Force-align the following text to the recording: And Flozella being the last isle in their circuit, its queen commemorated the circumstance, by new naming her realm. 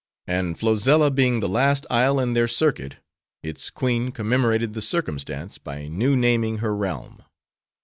And 0.25 0.57
Flozella 0.59 1.11
being 1.11 1.41
the 1.41 1.47
last 1.47 1.85
isle 1.91 2.19
in 2.19 2.33
their 2.33 2.47
circuit, 2.47 2.95
its 3.43 3.69
queen 3.69 4.11
commemorated 4.11 4.73
the 4.73 4.81
circumstance, 4.81 5.59
by 5.59 5.87
new 5.89 6.17
naming 6.17 6.57
her 6.57 6.75
realm. 6.75 7.21